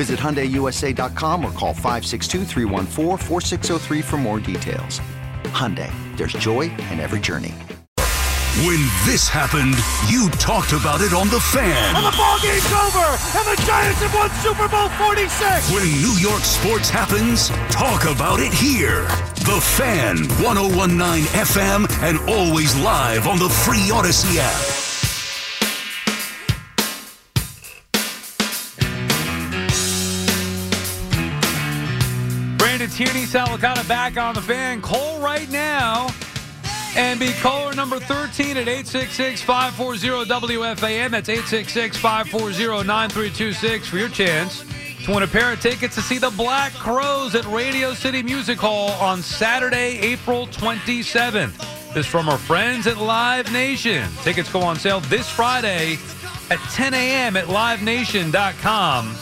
[0.00, 2.46] Visit HyundaiUSA.com or call 562
[4.00, 4.98] for more details.
[5.52, 7.52] Hyundai, there's joy in every journey.
[8.64, 9.76] When this happened,
[10.08, 11.94] you talked about it on The Fan.
[11.94, 15.70] And the ball game's over, and the Giants have won Super Bowl 46.
[15.70, 19.02] When New York sports happens, talk about it here.
[19.44, 24.89] The Fan, 1019 FM, and always live on the free Audacy app.
[32.90, 34.82] Brandon Tierney, Sal Licata back on the fan.
[34.82, 36.08] Call right now
[36.96, 41.10] and be caller number 13 at 866-540-WFAN.
[41.10, 44.64] That's 866-540-9326 for your chance
[45.04, 48.58] to win a pair of tickets to see the Black Crowes at Radio City Music
[48.58, 51.94] Hall on Saturday, April 27th.
[51.94, 54.08] This from our friends at Live Nation.
[54.22, 55.98] Tickets go on sale this Friday
[56.50, 57.36] at 10 a.m.
[57.36, 59.16] at livenation.com.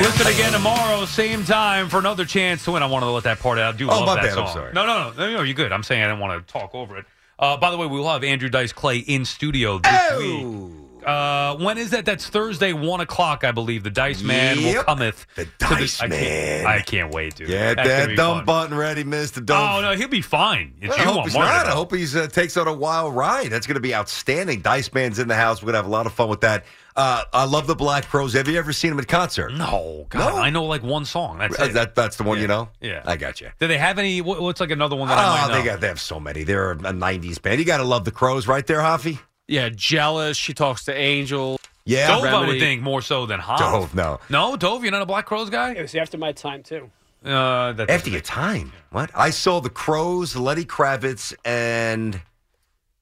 [0.00, 2.82] Listen again tomorrow, same time for another chance to win.
[2.82, 3.74] I wanted to let that part out.
[3.74, 4.30] I do Oh, love my that bad.
[4.38, 4.54] I'm song.
[4.54, 4.72] sorry.
[4.72, 5.70] No, no, no, no, no, you're good.
[5.72, 7.04] I'm saying I didn't want to talk over it.
[7.38, 10.18] Uh, by the way, we will have Andrew Dice Clay in studio this Oh!
[10.18, 10.79] week.
[11.04, 12.04] Uh, when is that?
[12.04, 13.82] That's Thursday, one o'clock, I believe.
[13.82, 14.86] The Dice Man will Yep.
[14.86, 15.26] cometh.
[15.36, 16.66] The Dice I can't- Man.
[16.66, 17.48] I can't wait, dude.
[17.48, 18.44] Get That's that dumb fun.
[18.44, 19.76] button ready, Mister Dumb.
[19.76, 20.74] Oh no, he'll be fine.
[20.80, 21.66] It's Well, you I hope he's not.
[21.66, 23.50] I hope he's uh, takes on a wild ride.
[23.50, 24.60] That's going to be outstanding.
[24.60, 25.62] Dice Man's in the house.
[25.62, 26.64] We're going to have a lot of fun with that.
[26.96, 28.32] Uh, I love the Black Crowes.
[28.34, 29.52] Have you ever seen them in concert?
[29.54, 30.40] No, God, No?
[30.42, 31.38] I know like one song.
[31.38, 31.72] That's Uh, it.
[31.74, 32.42] that, that's the one Yeah.
[32.42, 32.68] you know?
[32.80, 33.02] Yeah.
[33.06, 33.48] I got you.
[33.58, 34.20] Do they have any?
[34.20, 35.54] what- What's like another one that I might Oh, know?
[35.58, 36.42] they got they have so many.
[36.42, 37.58] They're a 90s band.
[37.60, 39.18] You got to love the Crowes right there, Hoffy.
[39.50, 40.36] Yeah, jealous.
[40.36, 41.58] She talks to Angel.
[41.84, 42.06] Yeah.
[42.06, 42.60] Dove, I would Remedy.
[42.60, 43.58] think more so than Hoff.
[43.58, 44.20] Dove, no.
[44.30, 45.72] No, Dove, you're not a Black Crowes guy.
[45.72, 46.88] It was after my time too.
[47.24, 48.72] Uh, that After your time.
[48.90, 49.10] What?
[49.14, 52.20] I saw the Crowes, Lenny Kravitz, and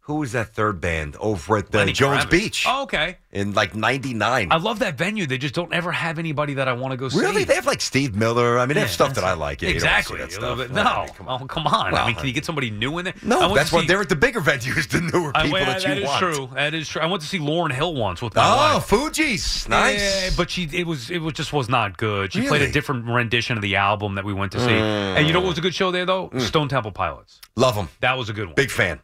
[0.09, 2.31] who was that third band over at the Lenny Jones Kravitz.
[2.31, 3.19] Beach Oh, okay.
[3.31, 4.49] in like 99.
[4.51, 5.27] I love that venue.
[5.27, 7.21] They just don't ever have anybody that I want to go see.
[7.21, 7.45] Really?
[7.45, 8.59] They have like Steve Miller.
[8.59, 9.61] I mean, they have Yeah, stuff that I like.
[9.61, 10.19] Yeah, you don't wanna see exactly.
[10.21, 10.59] that stuff.
[10.59, 11.43] bit- I No, mean, come on.
[11.43, 11.95] oh, come on.
[11.95, 13.15] I mean, can you get somebody new in there?
[13.23, 15.67] I No, that's why see- they're at the bigger venues, the newer I people went-
[15.67, 16.19] that you that is want.
[16.19, 16.49] true.
[16.55, 17.03] That is true.
[17.03, 18.87] I went to see Lauryn Hill once with my Oh, wife.
[18.87, 20.01] Fuji's nice.
[20.01, 22.33] Yeah, but she it was it was just was not good.
[22.33, 22.71] She played Really?
[22.71, 24.71] a different rendition of the album that we went to see.
[24.73, 26.31] And you know what was a good show there though?
[26.39, 27.41] Stone Temple Pilots.
[27.57, 27.91] Love them.
[28.01, 28.53] That was a good one.
[28.55, 28.57] Mm.
[28.57, 29.01] Big fan.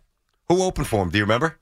[0.48, 1.10] Who opened for him?
[1.10, 1.58] Do you remember?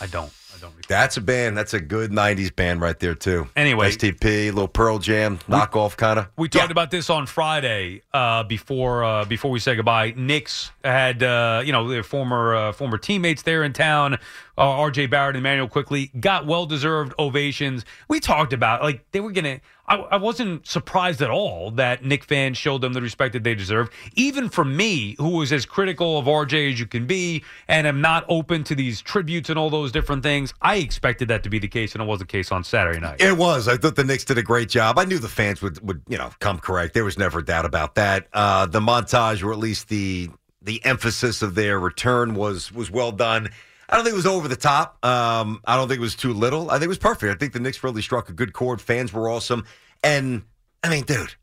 [0.00, 0.32] I don't.
[0.54, 0.70] I don't.
[0.70, 0.86] Recall.
[0.88, 1.56] That's a band.
[1.56, 3.48] That's a good '90s band right there too.
[3.56, 3.90] Anyway.
[3.90, 6.28] STP, little Pearl Jam, knockoff kind of.
[6.36, 10.14] We talked about this on Friday uh, before uh, before we said goodbye.
[10.16, 14.18] Knicks had uh, you know their former uh, former teammates there in town.
[14.56, 15.06] Uh, R.J.
[15.06, 17.84] Barrett and Immanuel Quickley got well deserved ovations.
[18.08, 19.60] We talked about like they were gonna.
[19.86, 23.54] I, I wasn't surprised at all that Knick fans showed them the respect that they
[23.54, 23.90] deserve.
[24.14, 28.00] Even for me, who was as critical of RJ as you can be, and am
[28.00, 31.58] not open to these tributes and all those different things, I expected that to be
[31.58, 33.20] the case, and it was the case on Saturday night.
[33.20, 33.68] It was.
[33.68, 34.98] I thought the Knicks did a great job.
[34.98, 36.94] I knew the fans would, would you know, come correct.
[36.94, 38.28] There was never a doubt about that.
[38.32, 40.30] Uh, the montage, or at least the
[40.62, 43.50] the emphasis of their return, was was well done.
[43.88, 45.04] I don't think it was over the top.
[45.04, 46.70] Um, I don't think it was too little.
[46.70, 47.34] I think it was perfect.
[47.34, 48.80] I think the Knicks really struck a good chord.
[48.80, 49.64] Fans were awesome.
[50.02, 50.42] And,
[50.82, 51.34] I mean, dude,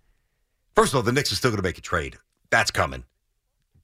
[0.76, 2.18] first of all, the Knicks are still going to make a trade.
[2.50, 3.04] That's coming.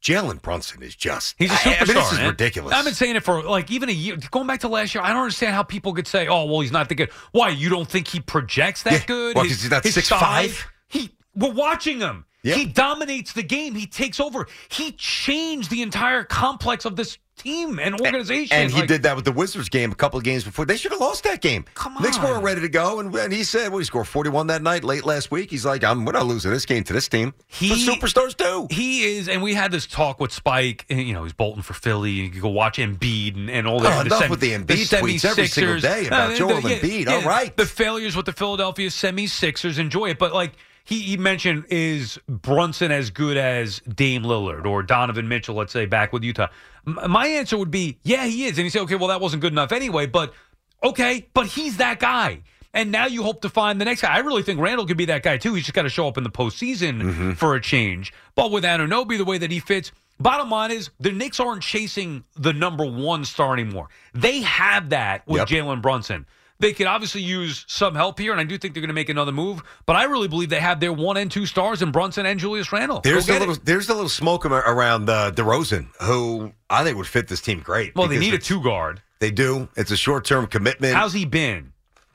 [0.01, 1.35] Jalen Brunson is just.
[1.37, 1.81] He's a superstar.
[1.81, 2.29] I mean, this is man.
[2.29, 2.73] ridiculous.
[2.73, 4.15] I've been saying it for like even a year.
[4.29, 6.71] Going back to last year, I don't understand how people could say, "Oh, well, he's
[6.71, 7.49] not that good." Why?
[7.49, 9.05] You don't think he projects that Yeah.
[9.07, 9.35] good?
[9.35, 10.19] Well, he's not his 6'5"?
[10.19, 10.63] size?
[10.87, 11.09] He.
[11.35, 12.25] We're watching him.
[12.43, 12.55] Yeah.
[12.55, 13.75] He dominates the game.
[13.75, 14.47] He takes over.
[14.69, 18.55] He changed the entire complex of this team and organization.
[18.57, 20.65] And he Like, did that with the Wizards game a couple of games before.
[20.65, 21.65] They should have lost that game.
[21.75, 22.01] Come on.
[22.03, 22.23] Knicks on.
[22.23, 25.03] weren't ready to go, and, and he said, "What he scored 41 that night, late
[25.05, 27.85] last week." He's like, "I'm we're not losing this game to this team." He- That's
[27.85, 28.67] superstars do.
[28.71, 30.85] He is, and we had this talk with Spike.
[30.89, 32.17] And, you know, he's bolting for Philly.
[32.17, 33.97] And you can go watch Embiid and, and all that.
[33.97, 37.05] Oh, enough with the Embiid tweets every single day about the- Joel the- yeah, Embiid.
[37.05, 37.55] yeah, All right.
[37.57, 39.77] the failures with the Philadelphia semi Sixers.
[39.79, 40.53] Enjoy it, but like.
[40.87, 45.85] He, he mentioned is Brunson as good as Dame Lillard or Donovan Mitchell, let's say,
[45.85, 46.47] back with Utah.
[46.87, 48.57] M- my answer would be, yeah, he is.
[48.57, 50.05] And you say, okay, well, that wasn't good enough anyway.
[50.05, 50.33] But
[50.81, 52.41] okay, but he's that guy.
[52.73, 54.13] And now you hope to find the next guy.
[54.13, 55.55] I really think Randle could be that guy too.
[55.55, 57.31] He's just got to show up in the postseason Mm-hmm.
[57.33, 58.13] for a change.
[58.35, 62.23] But with Anunoby, the way that he fits, bottom line is the Knicks aren't chasing
[62.35, 63.89] the number one star anymore.
[64.13, 65.47] They have that with Yep.
[65.49, 66.25] Jalen Brunson.
[66.59, 69.09] They could obviously use some help here, and I do think they're going to make
[69.09, 69.61] another move.
[69.85, 72.71] But I really believe they have their one and two stars in Brunson and Julius
[72.71, 73.01] Randle.
[73.01, 73.47] There's a get it.
[73.47, 77.59] little there's a little smoke around uh, DeRozan, who I think would fit this team
[77.59, 77.95] great.
[77.95, 79.01] well, they need a two guard.
[79.19, 79.69] They do.
[79.75, 80.95] It's a short term commitment.
[80.95, 81.73] How's he been?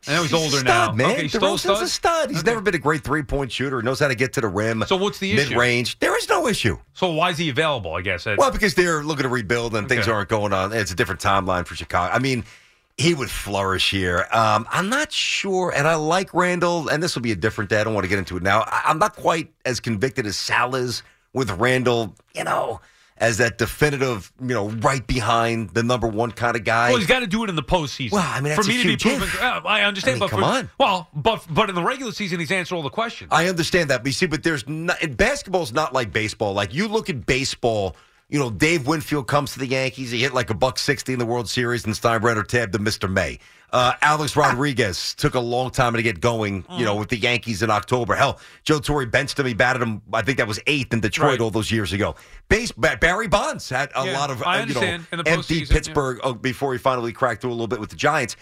[0.08, 0.92] I know he's, a older stud, now.
[0.92, 1.10] man.
[1.12, 1.88] Okay, still a a stud?
[1.88, 2.30] stud.
[2.30, 2.50] He's Okay.
[2.50, 3.80] never been a great three point shooter.
[3.82, 4.82] Knows how to get to the rim.
[4.88, 5.50] So what's the issue?
[5.50, 6.00] Mid range.
[6.00, 6.76] There is no issue.
[6.92, 7.94] So why is he available?
[7.94, 8.26] I guess.
[8.26, 10.72] Well, because they're looking to rebuild and things aren't going on.
[10.72, 12.12] It's a different timeline for Chicago.
[12.12, 12.44] I mean,
[12.96, 14.26] he would flourish here.
[14.32, 17.80] Um, I'm not sure, and I like Randle, and this will be a different day.
[17.80, 18.62] I don't want to get into it now.
[18.66, 21.02] I, I'm not quite as convicted as Sal is
[21.32, 22.80] with Randle, you know,
[23.16, 26.90] as that definitive, you know, right behind the number one kind of guy.
[26.90, 28.12] Well, he's got to do it in the postseason.
[28.12, 29.28] Well, I mean, for me to be proven.
[29.38, 30.16] Yeah, I understand.
[30.16, 30.70] I mean, but come for, on.
[30.78, 33.30] Well, but but in the regular season, he's answered all the questions.
[33.32, 36.52] I understand that, but you see, but there's not, basketball's not like baseball.
[36.52, 37.96] Like you look at baseball,
[38.28, 41.18] you know, Dave Winfield comes to the Yankees, he hit like a buck sixty in
[41.18, 43.10] the World Series, and Steinbrenner tabbed to Mr.
[43.10, 43.38] May.
[43.72, 46.84] Uh, Alex Rodriguez took a long time to get going, you Mm.
[46.84, 48.14] know, with the Yankees in October.
[48.14, 49.46] Hell, Joe Torre benched him.
[49.46, 50.02] He batted him.
[50.12, 51.40] I think that was eighth in Detroit Right.
[51.40, 52.14] all those years ago.
[52.48, 55.06] Base Barry Bonds had a Yeah, lot of I uh, you know understand.
[55.12, 55.74] In the empty postseason, yeah.
[55.74, 58.36] Pittsburgh uh, before he finally cracked through a little bit with the Giants.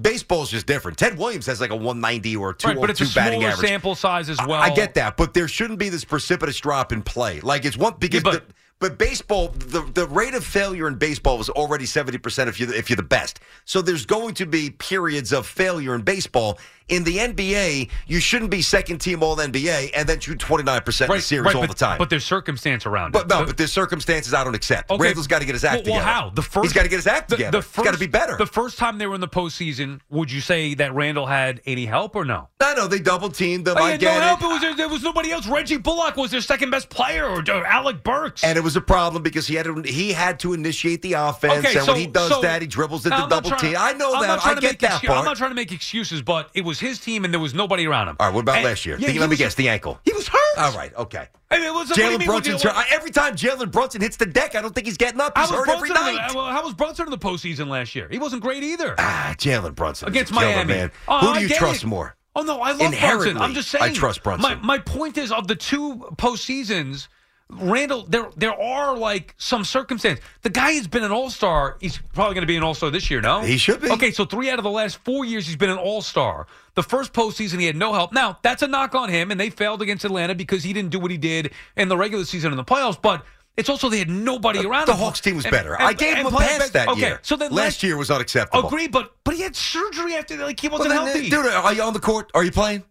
[0.00, 0.96] Baseball's just different.
[0.96, 3.68] Ted Williams has like a 190 or a right, but it's a batting average.
[3.68, 4.52] sample size as well.
[4.54, 7.40] I get that, but there shouldn't be this precipitous drop in play.
[7.40, 10.96] Like it's one because Yeah, but- the, but baseball the the rate of failure in
[10.96, 13.38] baseball was already 70% if you if you're the best.
[13.64, 16.58] So there's going to be periods of failure in baseball.
[16.92, 21.10] In the NBA, you shouldn't be second team all NBA and then shoot 29% in
[21.10, 21.96] the series right, all but, the time.
[21.96, 23.28] But there's circumstance around But it.
[23.28, 24.90] no, The- but there's circumstances I don't accept.
[24.90, 25.02] Okay.
[25.02, 26.30] Randle's got to get his act well, well, how?
[26.34, 27.60] The first he's got to get his act the, together.
[27.62, 28.36] The he's got to be better.
[28.36, 31.86] The first time they were in the postseason, would you say that Randle had any
[31.86, 32.50] help or no?
[32.60, 33.76] I know they double teamed them.
[33.78, 34.42] Oh, I get no help.
[34.42, 35.46] It was, there, was nobody else.
[35.48, 38.44] Reggie Bullock was their second best player, or, or Alec Burks.
[38.44, 41.64] And it was a problem because he had to, he had to initiate the offense,
[41.66, 43.72] Okay, and so- when he does so- that, he dribbles into I'm double team.
[43.72, 44.44] to- I know I'm that.
[44.44, 45.18] I get that excu- part.
[45.20, 47.86] I'm not trying to make excuses, but it was his team, and there was nobody
[47.86, 48.16] around him.
[48.20, 48.96] All right, what about And- last year?
[48.98, 49.54] Yeah, Think- let me guess.
[49.54, 49.98] The ankle.
[50.04, 50.40] He was hurt.
[50.58, 50.94] All right.
[50.94, 51.28] Okay.
[51.50, 52.52] I mean, what's- what do you Jalen mean, Brunson.
[52.54, 55.36] what do Every time Jalen Brunson hits the deck, I don't think he's getting up.
[55.38, 56.32] He's was, hurt Brunson in night.
[56.32, 58.08] the, how was Brunson in the postseason last year?
[58.10, 58.94] He wasn't great either.
[58.98, 60.72] ah, Jalen Brunson against Miami.
[60.74, 60.90] man.
[61.08, 61.86] Oh, Who do you trust it.
[61.86, 62.16] more?
[62.34, 63.36] Oh no, I love Brunson.
[63.38, 63.84] I'm just saying.
[63.84, 64.42] I trust Brunson.
[64.42, 67.08] My my point is of the two postseasons,
[67.50, 70.20] Randle, there there are like some circumstance.
[70.40, 71.76] The guy has been an all star.
[71.80, 73.20] He's probably going to be an all star this year.
[73.20, 73.90] No, He should be.
[73.90, 76.46] Okay, so three out of the last four years he's been an all star.
[76.74, 78.12] The first postseason he had no help.
[78.12, 80.98] Now that's a knock on him, and they failed against Atlanta because he didn't do
[80.98, 83.00] what he did in the regular season in the playoffs.
[83.00, 83.22] But
[83.58, 84.86] it's also they had nobody around.
[84.86, 84.94] The.
[84.94, 85.74] Hawks team was And- better.
[85.74, 87.20] and- I gave him a pass that okay, year.
[87.22, 88.66] So then last year was unacceptable.
[88.66, 91.28] Agree, but but he had surgery after like he wasn't then, uh, healthy.
[91.28, 92.30] dude, are you on the court?
[92.32, 92.82] Are you playing?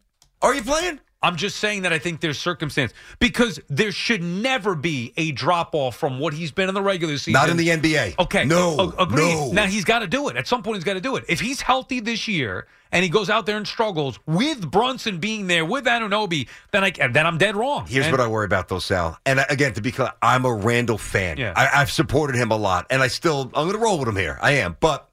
[0.44, 1.00] Are you playing?
[1.24, 5.76] I'm just saying that I think there's circumstance because there should never be a drop
[5.76, 7.34] off from what he's been in the regular season.
[7.34, 8.18] Not in the NBA.
[8.18, 8.44] Okay.
[8.46, 8.80] No.
[8.98, 9.34] a- agreed.
[9.36, 9.52] No.
[9.52, 10.36] Now he's got to do it.
[10.36, 11.26] At some point, he's got to do it.
[11.30, 15.46] If he's healthy this year and he goes out there and struggles with Brunson being
[15.46, 17.86] there with Anunoby, then I then I'm dead wrong.
[17.88, 19.20] Here's And- what I worry about, though, Sal.
[19.26, 21.38] And uh, again, to be clear, I'm a Randle fan.
[21.38, 21.54] Yeah.
[21.56, 24.16] I, I've supported him a lot, and I still I'm going to roll with him
[24.16, 24.40] here.
[24.42, 24.76] I am.
[24.80, 25.08] But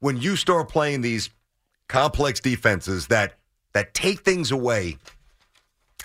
[0.00, 1.30] when you start playing these
[1.86, 3.34] complex defenses that
[3.72, 4.96] that take things away,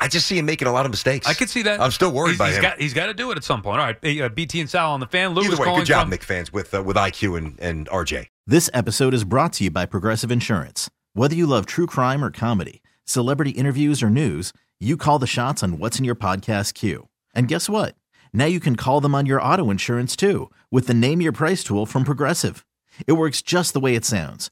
[0.04, 1.26] I just see him making a lot of mistakes.
[1.28, 1.80] I could see that.
[1.80, 2.62] I'm still worried He's- by he's him.
[2.62, 3.80] Got, he's got to do it at some point.
[3.80, 5.34] All right, uh, BT and Sal on the fan.
[5.34, 7.88] Lewis Either way, calling good job, from- Knick fans, with uh, with IQ and, and
[7.90, 8.28] RJ.
[8.46, 10.90] This episode is brought to you by Progressive Insurance.
[11.14, 15.64] Whether you love true crime or comedy, celebrity interviews or news, you call the shots
[15.64, 17.08] on what's in your podcast queue.
[17.34, 17.96] And guess what?
[18.34, 21.64] Now you can call them on your auto insurance too with the Name Your Price
[21.64, 22.66] tool from Progressive.
[23.08, 24.52] It works just the way it sounds.